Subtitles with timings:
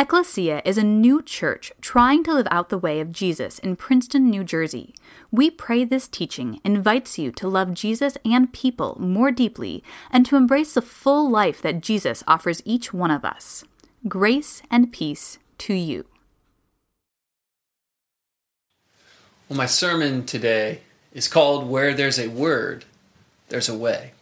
[0.00, 4.30] Ecclesia is a new church trying to live out the way of Jesus in Princeton,
[4.30, 4.94] New Jersey.
[5.30, 10.36] We pray this teaching invites you to love Jesus and people more deeply and to
[10.36, 13.62] embrace the full life that Jesus offers each one of us.
[14.08, 16.06] Grace and peace to you.
[19.50, 20.80] Well, my sermon today
[21.12, 22.86] is called Where There's a Word,
[23.50, 24.12] There's a Way.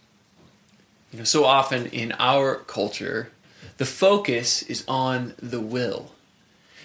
[1.13, 3.31] You know, so often in our culture,
[3.79, 6.11] the focus is on the will.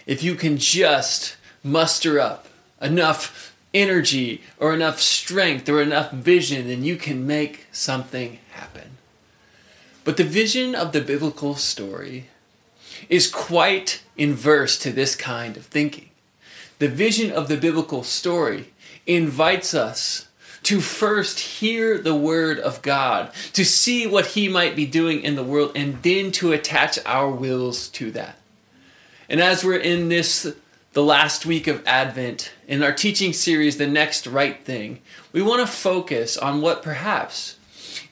[0.06, 2.46] If you can just muster up
[2.80, 8.96] enough energy or enough strength or enough vision, then you can make something happen.
[10.04, 12.26] But the vision of the biblical story
[13.08, 16.11] is quite inverse to this kind of thinking.
[16.79, 18.72] The vision of the biblical story
[19.04, 20.29] invites us
[20.64, 25.36] to first hear the word of God, to see what he might be doing in
[25.36, 28.39] the world, and then to attach our wills to that.
[29.29, 30.55] And as we're in this,
[30.93, 35.00] the last week of Advent, in our teaching series, The Next Right Thing,
[35.33, 37.56] we want to focus on what perhaps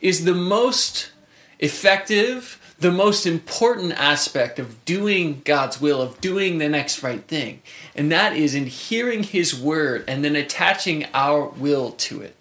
[0.00, 1.10] is the most
[1.58, 7.62] effective, the most important aspect of doing God's will, of doing the next right thing.
[7.94, 12.34] And that is in hearing His word and then attaching our will to it.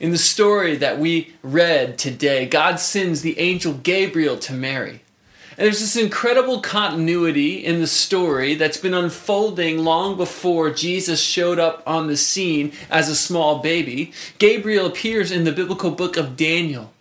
[0.00, 5.00] In the story that we read today, God sends the angel Gabriel to Mary.
[5.58, 11.58] And there's this incredible continuity in the story that's been unfolding long before Jesus showed
[11.58, 14.12] up on the scene as a small baby.
[14.36, 16.92] Gabriel appears in the biblical book of Daniel.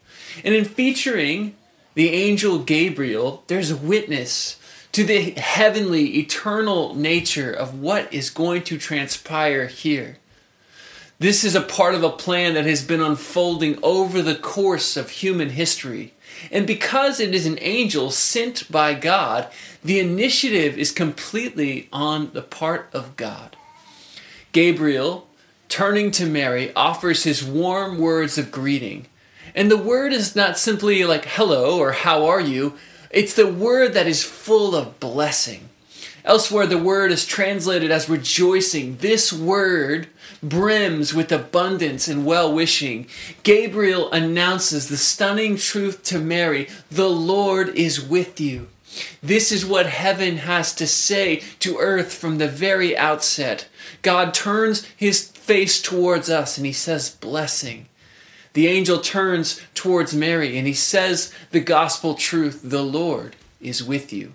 [0.43, 1.55] And in featuring
[1.95, 4.57] the angel Gabriel, there's a witness
[4.93, 10.17] to the heavenly, eternal nature of what is going to transpire here.
[11.17, 15.09] This is a part of a plan that has been unfolding over the course of
[15.09, 16.13] human history.
[16.51, 19.47] And because it is an angel sent by God,
[19.83, 23.55] the initiative is completely on the part of God.
[24.51, 25.27] Gabriel,
[25.69, 29.07] turning to Mary, offers his warm words of greeting.
[29.55, 32.73] And the word is not simply like hello or how are you,
[33.09, 35.69] it's the word that is full of blessing.
[36.25, 38.97] Elsewhere, the word is translated as rejoicing.
[38.97, 40.07] This word
[40.41, 43.07] brims with abundance and well wishing.
[43.43, 48.67] Gabriel announces the stunning truth to Mary the Lord is with you.
[49.21, 53.67] This is what heaven has to say to earth from the very outset.
[54.01, 57.87] God turns his face towards us and he says, Blessing.
[58.53, 64.11] The angel turns towards Mary and he says the gospel truth the Lord is with
[64.11, 64.33] you.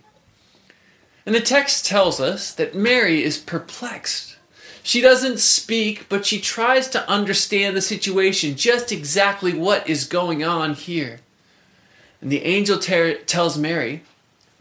[1.27, 4.37] And the text tells us that Mary is perplexed.
[4.83, 10.43] She doesn't speak, but she tries to understand the situation, just exactly what is going
[10.43, 11.21] on here.
[12.21, 14.03] And the angel ter- tells Mary,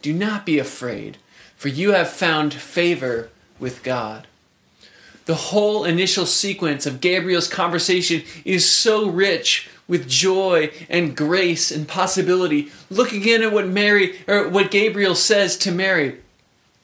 [0.01, 1.17] Do not be afraid,
[1.55, 4.27] for you have found favor with God.
[5.25, 11.87] The whole initial sequence of Gabriel's conversation is so rich with joy and grace and
[11.87, 12.71] possibility.
[12.89, 16.19] Look again at what Mary or what Gabriel says to Mary.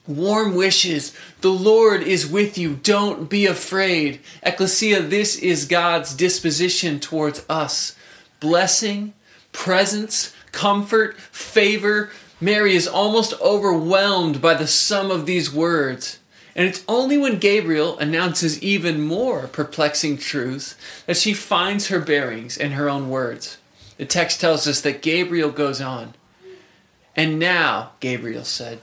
[0.06, 1.12] Warm wishes.
[1.40, 2.74] The Lord is with you.
[2.74, 4.20] Don't be afraid.
[4.42, 7.96] Ecclesia, this is God's disposition towards us.
[8.38, 9.14] Blessing,
[9.52, 12.10] presence, comfort, favor.
[12.40, 16.18] Mary is almost overwhelmed by the sum of these words.
[16.54, 20.74] And it's only when Gabriel announces even more perplexing truths
[21.04, 23.58] that she finds her bearings in her own words.
[23.98, 26.14] The text tells us that Gabriel goes on.
[27.14, 28.80] And now, Gabriel said,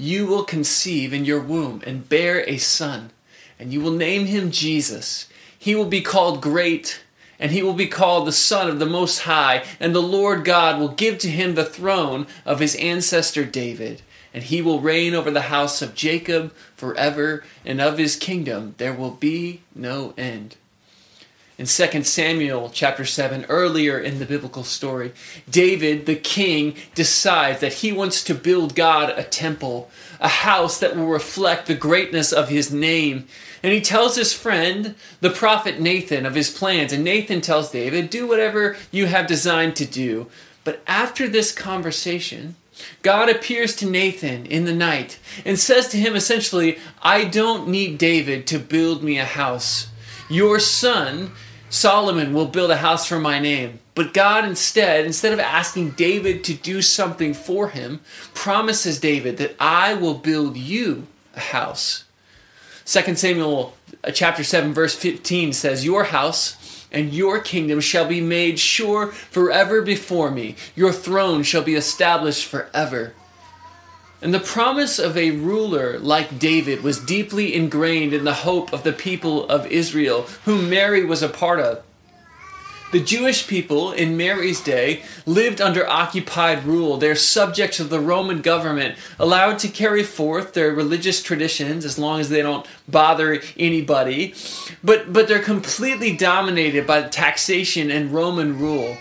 [0.00, 3.10] you will conceive in your womb and bear a son,
[3.58, 5.28] and you will name him Jesus.
[5.58, 7.02] He will be called Great,
[7.38, 10.80] and he will be called the Son of the Most High, and the Lord God
[10.80, 14.00] will give to him the throne of his ancestor David.
[14.32, 18.94] And he will reign over the house of Jacob forever, and of his kingdom there
[18.94, 20.56] will be no end
[21.60, 25.12] in 2 Samuel chapter 7, earlier in the biblical story,
[25.46, 29.90] David, the king, decides that he wants to build God a temple,
[30.20, 33.26] a house that will reflect the greatness of his name.
[33.62, 36.94] And he tells his friend, the prophet Nathan, of his plans.
[36.94, 40.28] And Nathan tells David, Do whatever you have designed to do.
[40.64, 42.56] But after this conversation,
[43.02, 47.98] God appears to Nathan in the night and says to him essentially, I don't need
[47.98, 49.88] David to build me a house.
[50.30, 51.32] Your son
[51.70, 53.78] Solomon will build a house for my name.
[53.94, 58.00] But God instead, instead of asking David to do something for him,
[58.34, 62.04] promises David that I will build you a house.
[62.86, 68.20] 2 Samuel uh, chapter 7 verse 15 says, "Your house and your kingdom shall be
[68.20, 70.56] made sure forever before me.
[70.74, 73.14] Your throne shall be established forever."
[74.22, 78.82] And the promise of a ruler like David was deeply ingrained in the hope of
[78.82, 81.82] the people of Israel, whom Mary was a part of.
[82.92, 86.96] The Jewish people in Mary's day lived under occupied rule.
[86.96, 92.18] They're subjects of the Roman government, allowed to carry forth their religious traditions as long
[92.18, 94.34] as they don't bother anybody.
[94.82, 98.98] But, but they're completely dominated by taxation and Roman rule.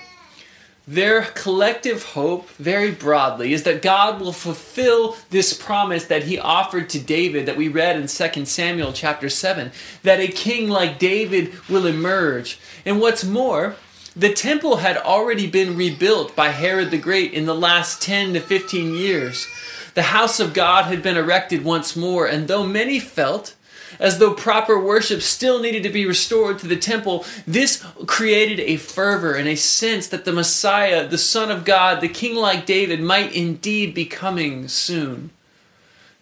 [0.90, 6.90] Their collective hope, very broadly, is that God will fulfill this promise that he offered
[6.90, 9.72] to David that we read in 2 Samuel chapter 7,
[10.02, 12.60] that a king like David will emerge.
[12.88, 13.76] And what's more,
[14.16, 18.40] the temple had already been rebuilt by Herod the Great in the last 10 to
[18.40, 19.46] 15 years.
[19.94, 23.54] The house of God had been erected once more, and though many felt
[24.00, 28.78] as though proper worship still needed to be restored to the temple, this created a
[28.78, 33.02] fervor and a sense that the Messiah, the Son of God, the King like David,
[33.02, 35.32] might indeed be coming soon.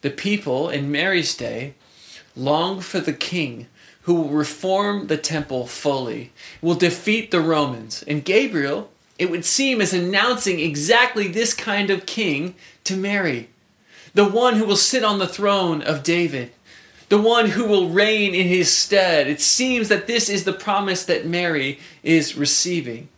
[0.02, 1.76] The people in Mary's day
[2.36, 3.68] longed for the King
[4.08, 6.32] who will reform the temple fully,
[6.62, 8.06] will defeat the Romans.
[8.08, 8.90] And Gabriel,
[9.20, 13.50] it would seem, is announcing exactly this kind of king to Mary.
[14.14, 16.54] The one who will sit on the throne of David
[17.10, 19.28] the one who will reign in his stead.
[19.28, 23.10] It seems that this is the promise that Mary is receiving.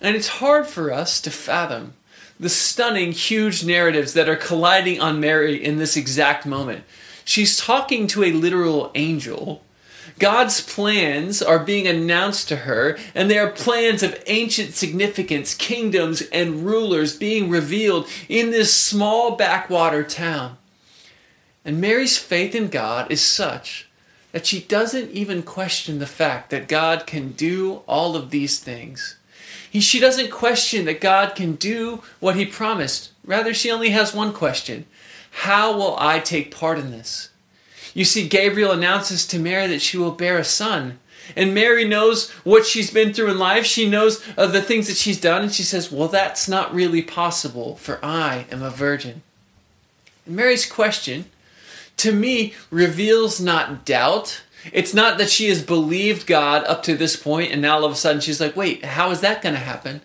[0.00, 1.94] And it's hard for us to fathom
[2.40, 6.84] the stunning, huge narratives that are colliding on Mary in this exact moment.
[7.24, 9.62] She's talking to a literal angel.
[10.18, 16.22] God's plans are being announced to her, and they are plans of ancient significance, kingdoms,
[16.32, 20.56] and rulers being revealed in this small backwater town.
[21.68, 23.88] And Mary's faith in God is such
[24.32, 29.18] that she doesn't even question the fact that God can do all of these things.
[29.70, 33.10] He, she doesn't question that God can do what he promised.
[33.22, 34.86] Rather, she only has one question
[35.42, 37.28] How will I take part in this?
[37.92, 40.98] You see, Gabriel announces to Mary that she will bear a son.
[41.36, 43.66] And Mary knows what she's been through in life.
[43.66, 45.42] She knows uh, the things that she's done.
[45.42, 49.20] And she says, Well, that's not really possible, for I am a virgin.
[50.24, 51.26] And Mary's question
[51.98, 54.42] to me reveals not doubt.
[54.72, 57.92] It's not that she has believed God up to this point and now all of
[57.92, 60.00] a sudden she's like, wait, how is that going to happen?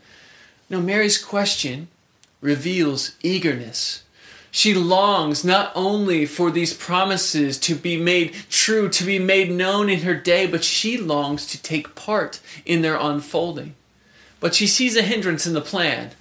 [0.69, 1.87] No, Mary's question
[2.41, 4.03] reveals eagerness.
[4.51, 9.89] She longs not only for these promises to be made true, to be made known
[9.89, 13.73] in her day, but she longs to take part in their unfolding.
[14.39, 16.11] But she sees a hindrance in the plan.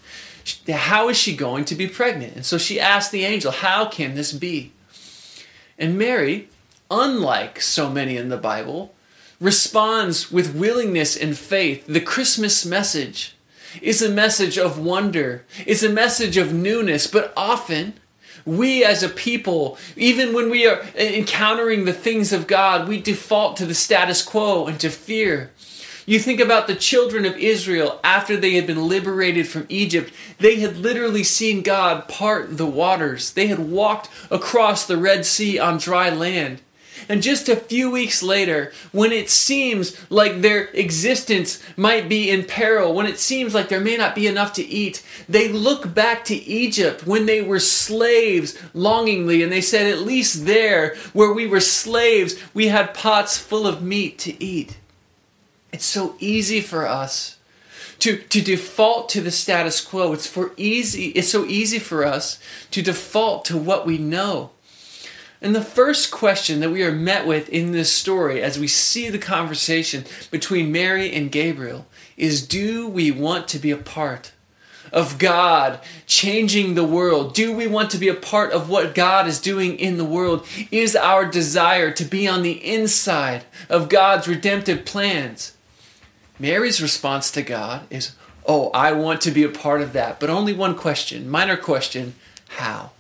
[0.66, 2.36] How is she going to be pregnant?
[2.36, 4.72] And so she asks the angel, How can this be?
[5.82, 6.48] And Mary,
[6.92, 8.94] unlike so many in the Bible,
[9.40, 11.84] responds with willingness and faith.
[11.88, 13.34] The Christmas message
[13.80, 17.94] is a message of wonder, it's a message of newness, but often
[18.44, 23.56] we as a people, even when we are encountering the things of God, we default
[23.56, 25.50] to the status quo and to fear.
[26.04, 30.12] You think about the children of Israel after they had been liberated from Egypt.
[30.38, 33.32] They had literally seen God part the waters.
[33.32, 36.60] They had walked across the Red Sea on dry land.
[37.08, 42.44] And just a few weeks later, when it seems like their existence might be in
[42.44, 46.24] peril, when it seems like there may not be enough to eat, they look back
[46.26, 51.46] to Egypt when they were slaves longingly, and they said, At least there, where we
[51.46, 54.76] were slaves, we had pots full of meat to eat.
[55.72, 57.38] It's so easy for us
[58.00, 60.12] to, to default to the status quo.
[60.12, 62.38] It's for easy, it's so easy for us
[62.72, 64.50] to default to what we know.
[65.40, 69.08] And the first question that we are met with in this story as we see
[69.08, 71.86] the conversation between Mary and Gabriel
[72.16, 74.32] is do we want to be a part
[74.92, 77.34] of God changing the world?
[77.34, 80.46] Do we want to be a part of what God is doing in the world?
[80.70, 85.56] Is our desire to be on the inside of God's redemptive plans?
[86.38, 88.14] Mary's response to God is,
[88.46, 90.18] Oh, I want to be a part of that.
[90.18, 92.14] But only one question, minor question
[92.48, 92.90] how?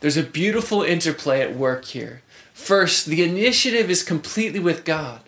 [0.00, 2.22] There's a beautiful interplay at work here.
[2.52, 5.20] First, the initiative is completely with God.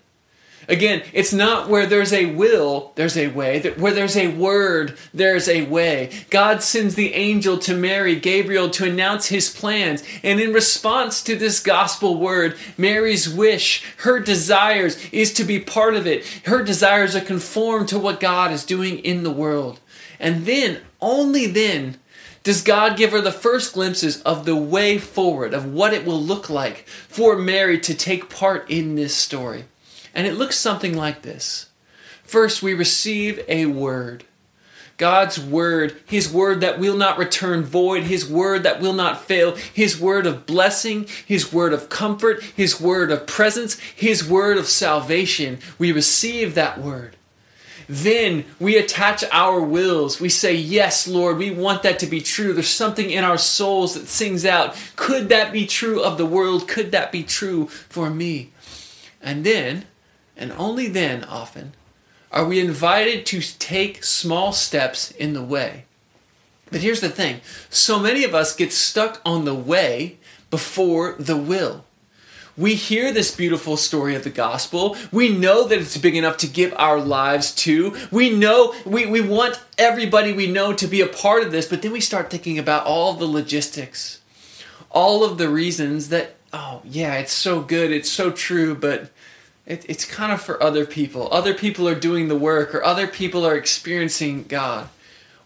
[0.68, 3.60] Again, it's not where there's a will, there's a way.
[3.76, 6.10] Where there's a word, there's a way.
[6.30, 10.02] God sends the angel to Mary, Gabriel, to announce his plans.
[10.22, 15.94] And in response to this gospel word, Mary's wish, her desires, is to be part
[15.94, 16.24] of it.
[16.44, 19.80] Her desires are conformed to what God is doing in the world.
[20.20, 21.98] And then, only then,
[22.44, 26.20] does God give her the first glimpses of the way forward, of what it will
[26.20, 29.64] look like for Mary to take part in this story.
[30.14, 31.70] And it looks something like this
[32.24, 34.24] First, we receive a word.
[34.98, 39.56] God's word, his word that will not return void, his word that will not fail,
[39.56, 44.68] his word of blessing, his word of comfort, his word of presence, his word of
[44.68, 45.58] salvation.
[45.78, 47.16] We receive that word.
[47.88, 50.20] Then we attach our wills.
[50.20, 52.52] We say, Yes, Lord, we want that to be true.
[52.52, 56.68] There's something in our souls that sings out, Could that be true of the world?
[56.68, 58.52] Could that be true for me?
[59.20, 59.84] And then,
[60.36, 61.72] and only then often,
[62.32, 65.84] are we invited to take small steps in the way.
[66.70, 70.18] But here's the thing so many of us get stuck on the way
[70.50, 71.84] before the will.
[72.56, 74.96] We hear this beautiful story of the gospel.
[75.10, 77.96] We know that it's big enough to give our lives to.
[78.10, 81.80] We know we, we want everybody we know to be a part of this, but
[81.80, 84.20] then we start thinking about all the logistics,
[84.90, 89.10] all of the reasons that, oh, yeah, it's so good, it's so true, but
[89.66, 91.28] it, it's kind of for other people.
[91.32, 94.88] Other people are doing the work, or other people are experiencing God.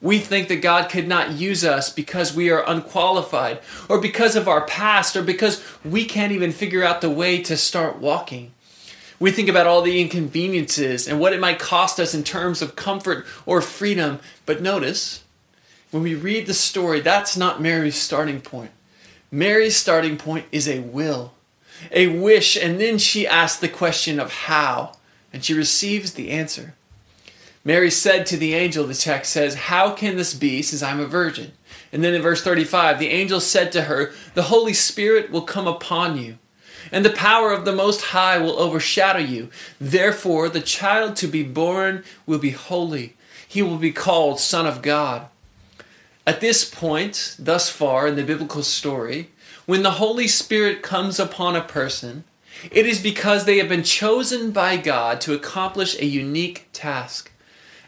[0.00, 4.48] We think that God could not use us because we are unqualified, or because of
[4.48, 8.52] our past, or because we can't even figure out the way to start walking.
[9.18, 12.76] We think about all the inconveniences and what it might cost us in terms of
[12.76, 14.18] comfort or freedom.
[14.44, 15.24] But notice,
[15.90, 18.72] when we read the story, that's not Mary's starting point.
[19.30, 21.32] Mary's starting point is a will,
[21.90, 24.92] a wish, and then she asks the question of how,
[25.32, 26.74] and she receives the answer.
[27.64, 31.06] Mary said to the angel, the text says, How can this be since I'm a
[31.06, 31.52] virgin?
[31.92, 35.66] And then in verse 35, the angel said to her, The Holy Spirit will come
[35.66, 36.38] upon you,
[36.92, 39.50] and the power of the Most High will overshadow you.
[39.80, 43.16] Therefore, the child to be born will be holy.
[43.48, 45.26] He will be called Son of God.
[46.26, 49.30] At this point, thus far in the biblical story,
[49.66, 52.24] when the Holy Spirit comes upon a person,
[52.70, 57.30] it is because they have been chosen by God to accomplish a unique task.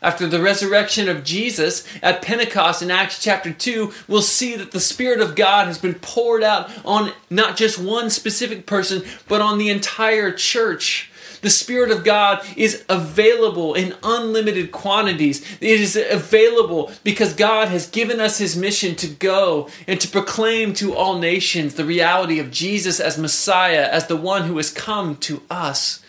[0.00, 4.78] After the resurrection of Jesus at Pentecost in Acts chapter 2, we'll see that the
[4.78, 9.58] Spirit of God has been poured out on not just one specific person, but on
[9.58, 11.07] the entire church.
[11.40, 15.42] The Spirit of God is available in unlimited quantities.
[15.60, 20.72] It is available because God has given us His mission to go and to proclaim
[20.74, 25.16] to all nations the reality of Jesus as Messiah, as the one who has come
[25.18, 26.02] to us.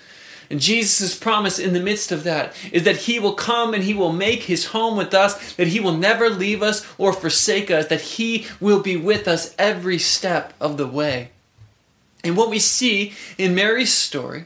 [0.49, 3.93] And Jesus' promise in the midst of that is that He will come and He
[3.93, 7.85] will make His home with us, that He will never leave us or forsake us,
[7.87, 11.29] that He will be with us every step of the way.
[12.23, 14.45] And what we see in Mary's story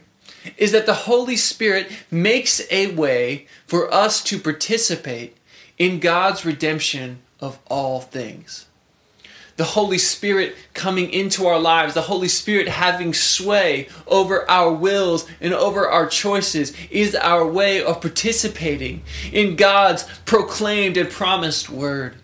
[0.56, 5.36] is that the Holy Spirit makes a way for us to participate
[5.78, 8.66] in God's redemption of all things
[9.56, 15.26] the Holy Spirit coming into our lives, the Holy Spirit having sway over our wills
[15.40, 22.16] and over our choices, is our way of participating in God's proclaimed and promised word.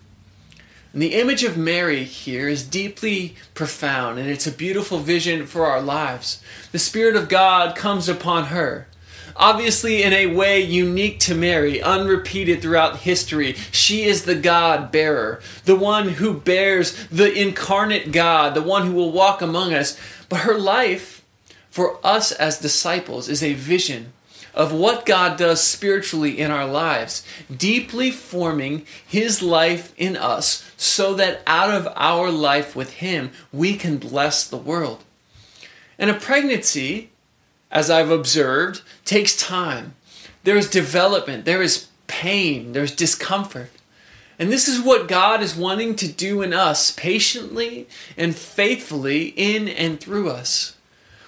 [0.93, 5.65] And the image of Mary here is deeply profound, and it's a beautiful vision for
[5.65, 6.43] our lives.
[6.71, 8.87] The Spirit of God comes upon her
[9.35, 13.53] obviously in a way unique to Mary, unrepeated throughout history.
[13.71, 18.93] She is the God bearer, the one who bears the incarnate God, the one who
[18.93, 19.99] will walk among us.
[20.29, 21.23] But her life,
[21.69, 24.13] for us as disciples, is a vision
[24.53, 31.13] of what God does spiritually in our lives, deeply forming His life in us so
[31.15, 35.03] that out of our life with Him, we can bless the world.
[35.97, 37.11] And a pregnancy
[37.71, 39.95] as I've observed, takes time.
[40.43, 43.69] There is development, there is pain, there's discomfort.
[44.37, 49.67] And this is what God is wanting to do in us patiently and faithfully in
[49.67, 50.75] and through us.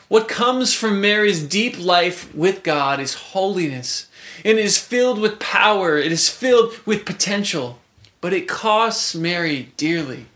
[0.07, 4.07] What comes from Mary's deep life with God is holiness.
[4.43, 7.79] It is filled with power, it is filled with potential.
[8.22, 10.27] But it costs Mary dearly.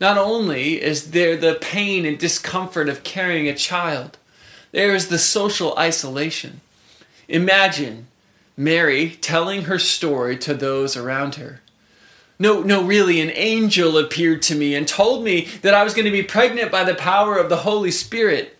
[0.00, 4.18] Not only is there the pain and discomfort of carrying a child,
[4.72, 6.60] there is the social isolation.
[7.28, 8.08] Imagine
[8.56, 11.60] Mary telling her story to those around her.
[12.38, 16.06] No, no, really, an angel appeared to me and told me that I was going
[16.06, 18.58] to be pregnant by the power of the Holy Spirit.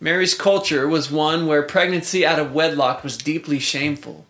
[0.00, 4.24] Mary's culture was one where pregnancy out of wedlock was deeply shameful.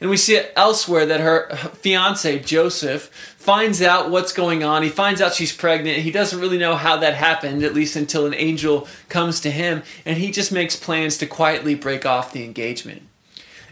[0.00, 3.04] And we see it elsewhere that her fiance, Joseph,
[3.36, 4.82] finds out what's going on.
[4.82, 5.98] He finds out she's pregnant.
[5.98, 9.84] He doesn't really know how that happened, at least until an angel comes to him.
[10.04, 13.02] And he just makes plans to quietly break off the engagement.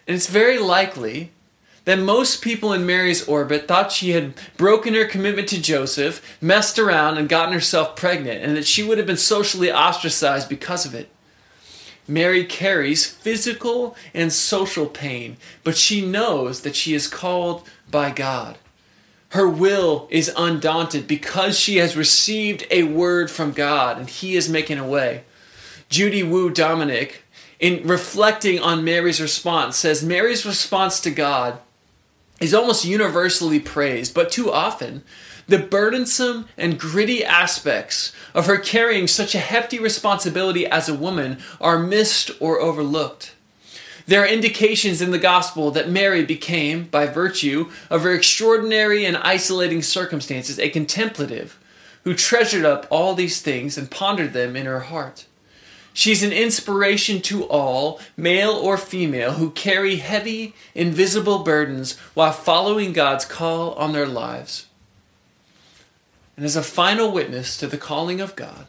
[0.06, 1.32] And it's very likely
[1.84, 6.78] that most people in Mary's orbit thought she had broken her commitment to Joseph, messed
[6.78, 10.94] around, and gotten herself pregnant, and that she would have been socially ostracized because of
[10.94, 11.08] it.
[12.08, 18.58] Mary carries physical and social pain, but she knows that she is called by God.
[19.30, 24.48] Her will is undaunted because she has received a word from God and He is
[24.48, 25.22] making a way.
[25.88, 27.22] Judy Wu Dominick,
[27.60, 31.58] in reflecting on Mary's response, says Mary's response to God
[32.40, 35.04] is almost universally praised, but too often
[35.50, 41.38] the burdensome and gritty aspects of her carrying such a hefty responsibility as a woman
[41.60, 43.34] are missed or overlooked.
[44.06, 49.16] There are indications in the gospel that Mary became, by virtue of her extraordinary and
[49.16, 51.58] isolating circumstances, a contemplative
[52.04, 55.26] who treasured up all these things and pondered them in her heart.
[55.92, 62.92] She's an inspiration to all, male or female, who carry heavy, invisible burdens while following
[62.92, 64.66] God's call on their lives.
[66.36, 68.66] And as a final witness to the calling of God,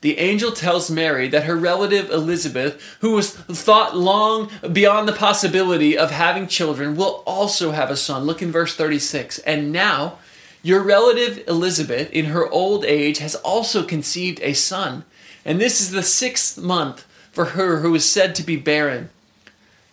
[0.00, 5.98] the angel tells Mary that her relative Elizabeth, who was thought long beyond the possibility
[5.98, 8.24] of having children, will also have a son.
[8.24, 9.40] Look in verse 36.
[9.40, 10.18] And now,
[10.62, 15.04] your relative Elizabeth, in her old age, has also conceived a son
[15.44, 19.10] and this is the sixth month for her who is said to be barren.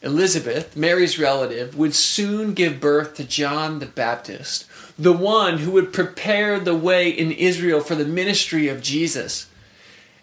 [0.02, 4.66] Elizabeth, Mary's relative, would soon give birth to John the Baptist,
[4.98, 9.48] the one who would prepare the way in Israel for the ministry of Jesus.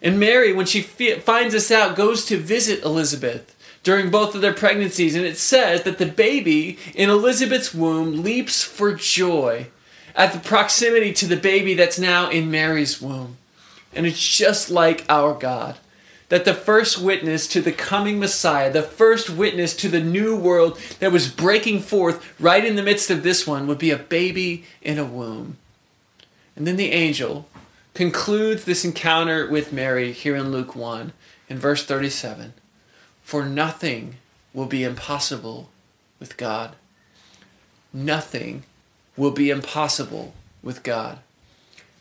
[0.03, 4.53] And Mary, when she finds this out, goes to visit Elizabeth during both of their
[4.53, 5.15] pregnancies.
[5.15, 9.69] And it says that the baby in Elizabeth's womb leaps for joy
[10.17, 13.37] at the proximity to the baby that's now in Mary's womb.
[13.95, 15.77] And it's just like our God.
[16.35, 20.81] That the first witness to the coming Messiah, the first witness to the new world
[20.99, 24.65] that was breaking forth right in the midst of this one, would be a baby
[24.83, 25.59] in a womb.
[26.57, 27.47] And then the angel
[27.95, 31.13] concludes this encounter with Mary here in Luke 1
[31.49, 32.55] in verse 37
[33.23, 34.17] For nothing
[34.53, 35.71] will be impossible
[36.19, 36.75] with God.
[37.93, 38.65] Nothing
[39.17, 41.21] will be impossible with God.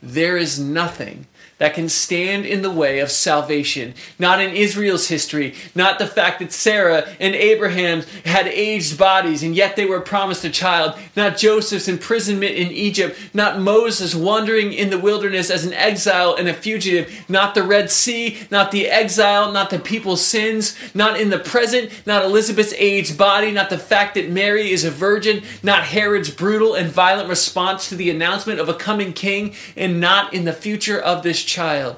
[0.05, 1.27] There is nothing
[1.63, 3.93] that can stand in the way of salvation.
[4.19, 9.55] Not in Israel's history, not the fact that Sarah and Abraham had aged bodies and
[9.55, 14.89] yet they were promised a child, not Joseph's imprisonment in Egypt, not Moses wandering in
[14.89, 19.49] the wilderness as an exile and a fugitive, not the Red Sea, not the exile,
[19.51, 24.15] not the people's sins, not in the present, not Elizabeth's aged body, not the fact
[24.15, 28.67] that Mary is a virgin, not Herod's brutal and violent response to the announcement of
[28.67, 29.55] a coming king,
[29.99, 31.97] not in the future of this child.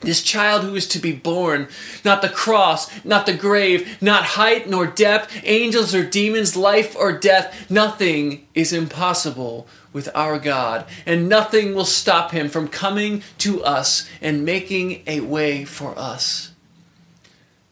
[0.00, 1.68] This child who is to be born,
[2.04, 7.12] not the cross, not the grave, not height nor depth, angels or demons, life or
[7.12, 13.64] death, nothing is impossible with our God, and nothing will stop him from coming to
[13.64, 16.52] us and making a way for us.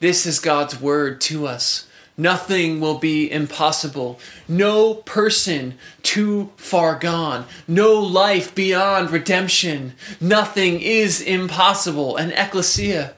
[0.00, 1.86] This is God's word to us.
[2.16, 4.20] Nothing will be impossible.
[4.46, 7.46] No person too far gone.
[7.66, 9.94] No life beyond redemption.
[10.20, 12.16] Nothing is impossible.
[12.16, 13.14] And ecclesia.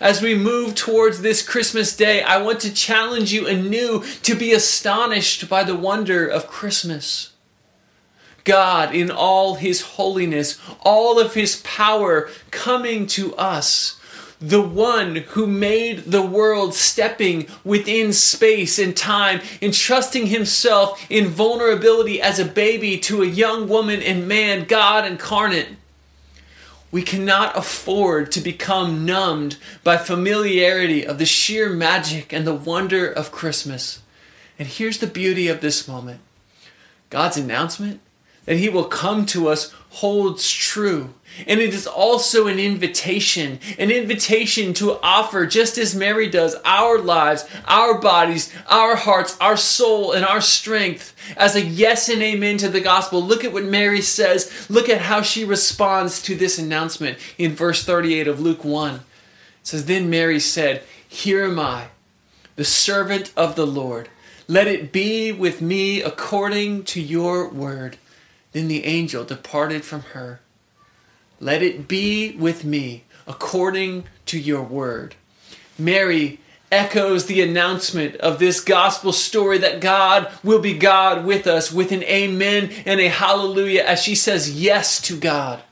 [0.00, 4.52] As we move towards this Christmas day, I want to challenge you anew to be
[4.52, 7.30] astonished by the wonder of Christmas.
[8.42, 14.00] God, in all His holiness, all of His power coming to us
[14.42, 22.20] the one who made the world stepping within space and time, entrusting himself in vulnerability
[22.20, 25.68] as a baby to a young woman and man, God incarnate.
[26.90, 33.10] We cannot afford to become numbed by familiarity of the sheer magic and the wonder
[33.10, 34.02] of Christmas.
[34.58, 36.20] And here's the beauty of this moment
[37.08, 38.00] God's announcement
[38.44, 41.12] that He will come to us holds true.
[41.46, 46.98] And it is also an invitation, an invitation to offer, just as Mary does, our
[46.98, 52.58] lives, our bodies, our hearts, our soul, and our strength as a yes and amen
[52.58, 53.22] to the gospel.
[53.22, 54.66] Look at what Mary says.
[54.68, 58.94] Look at how she responds to this announcement in verse 38 of Luke 1.
[58.94, 59.00] It
[59.62, 61.88] says, Then Mary said, Here am I,
[62.56, 64.08] the servant of the Lord.
[64.48, 67.96] Let it be with me according to your word.
[68.52, 70.40] Then the angel departed from her.
[71.40, 75.14] Let it be with me according to your word.
[75.78, 76.38] Mary
[76.70, 81.92] echoes the announcement of this gospel story that God will be God with us with
[81.92, 85.62] an amen and a hallelujah as she says yes to God.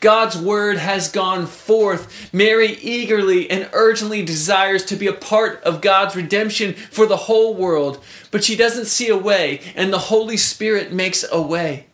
[0.00, 2.32] God's word has gone forth.
[2.32, 7.54] Mary eagerly and urgently desires to be a part of God's redemption for the whole
[7.54, 11.86] world, but she doesn't see a way, and the Holy Spirit makes a way.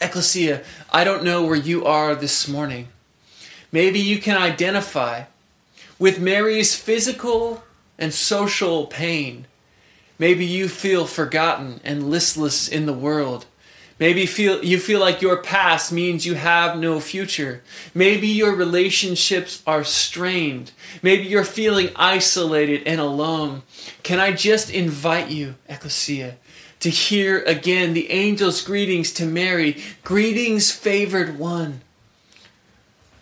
[0.00, 2.88] Ecclesia, I don't know where you are this morning.
[3.72, 5.24] Maybe you can identify
[5.98, 7.62] with Mary's physical
[7.98, 9.46] and social pain.
[10.18, 13.46] Maybe you feel forgotten and listless in the world.
[13.98, 17.62] Maybe feel, you feel like your past means you have no future.
[17.94, 20.72] Maybe your relationships are strained.
[21.02, 23.62] Maybe you're feeling isolated and alone.
[24.02, 26.36] Can I just invite you, Ecclesia,
[26.86, 29.82] to hear again the angel's greetings to Mary?
[30.04, 31.80] Greetings, favored one.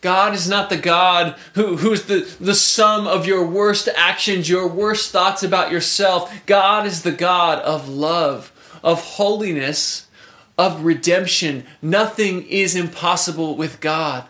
[0.03, 4.68] God is not the God who, who's the, the sum of your worst actions, your
[4.68, 6.31] worst thoughts about yourself.
[6.44, 10.09] God is the God of love, of holiness,
[10.59, 11.64] of redemption.
[11.81, 14.29] Nothing is impossible with God.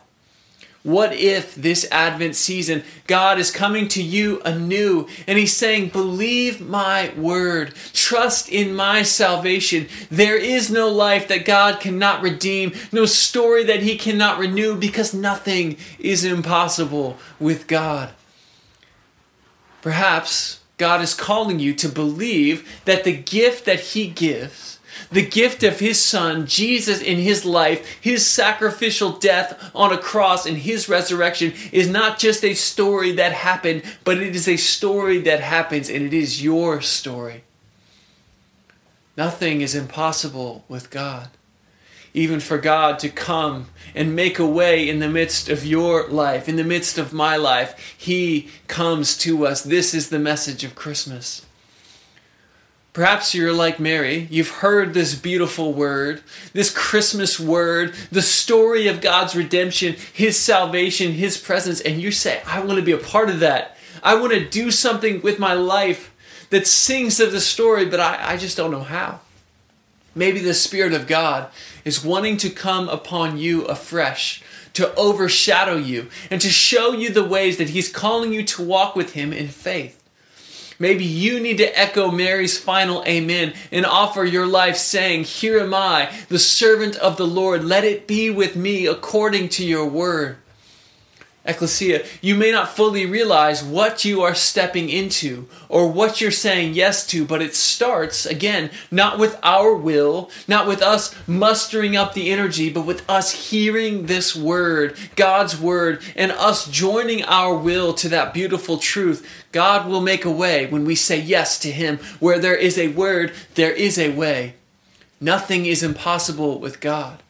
[0.84, 6.60] What if this Advent season God is coming to you anew and He's saying, Believe
[6.60, 9.88] my word, trust in my salvation.
[10.10, 15.14] There is no life that God cannot redeem, no story that He cannot renew, because
[15.14, 18.10] nothing is impossible with God.
[19.80, 24.78] Perhaps God is calling you to believe that the gift that He gives
[25.14, 30.44] the gift of his son, Jesus in his life, his sacrificial death on a cross,
[30.44, 35.20] and his resurrection is not just a story that happened, but it is a story
[35.20, 37.44] that happens, and it is your story.
[39.16, 41.28] Nothing is impossible with God.
[42.12, 46.48] Even for God to come and make a way in the midst of your life,
[46.48, 49.62] in the midst of my life, He comes to us.
[49.62, 51.46] This is the message of Christmas.
[52.94, 54.28] Perhaps you're like Mary.
[54.30, 61.10] You've heard this beautiful word, this Christmas word, the story of God's redemption, His salvation,
[61.10, 63.76] His presence, and you say, I want to be a part of that.
[64.00, 66.14] I want to do something with my life
[66.50, 69.18] that sings of the story, but I, I just don't know how.
[70.14, 71.50] Maybe the Spirit of God
[71.84, 74.40] is wanting to come upon you afresh,
[74.74, 78.94] to overshadow you, and to show you the ways that He's calling you to walk
[78.94, 80.00] with Him in faith.
[80.78, 85.74] Maybe you need to echo Mary's final amen and offer your life saying, Here am
[85.74, 87.64] I, the servant of the Lord.
[87.64, 90.38] Let it be with me according to your word.
[91.46, 96.72] Ecclesia, you may not fully realize what you are stepping into or what you're saying
[96.72, 102.14] yes to, but it starts, again, not with our will, not with us mustering up
[102.14, 107.92] the energy, but with us hearing this word, God's word, and us joining our will
[107.94, 109.44] to that beautiful truth.
[109.52, 111.98] God will make a way when we say yes to Him.
[112.20, 114.54] Where there is a word, there is a way.
[115.20, 117.22] Nothing is impossible with God.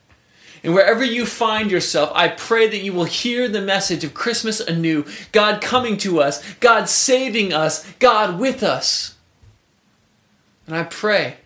[0.64, 4.61] And wherever you find yourself, I pray that you will hear the message of Christmas
[4.61, 9.14] anew God coming to us, God saving us, God with us.
[10.66, 11.37] And I pray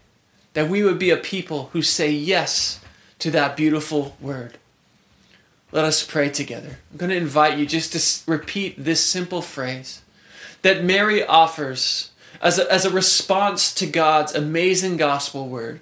[0.52, 2.80] that we would be a people who say yes
[3.18, 4.56] to that beautiful word.
[5.72, 6.78] Let us pray together.
[6.92, 7.92] I'm going to invite you just
[8.24, 10.00] to repeat this simple phrase
[10.62, 15.80] that Mary offers as a, as a response to God's amazing gospel word